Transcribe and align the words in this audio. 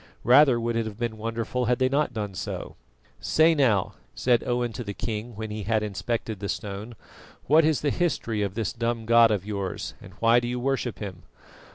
Rather 0.23 0.59
would 0.59 0.75
it 0.75 0.87
have 0.87 0.97
been 0.97 1.15
wonderful 1.19 1.65
had 1.65 1.77
they 1.77 1.87
not 1.87 2.11
done 2.11 2.33
so. 2.33 2.75
"Say 3.19 3.53
now," 3.53 3.93
said 4.15 4.43
Owen 4.47 4.73
to 4.73 4.83
the 4.83 4.95
king 4.95 5.35
when 5.35 5.51
he 5.51 5.61
had 5.61 5.83
inspected 5.83 6.39
the 6.39 6.49
stone, 6.49 6.95
"what 7.45 7.63
is 7.63 7.81
the 7.81 7.91
history 7.91 8.41
of 8.41 8.55
this 8.55 8.73
dumb 8.73 9.05
god 9.05 9.29
of 9.29 9.45
yours, 9.45 9.93
and 10.01 10.13
why 10.13 10.39
do 10.39 10.47
you 10.47 10.59
worship 10.59 10.97
him?" 10.97 11.21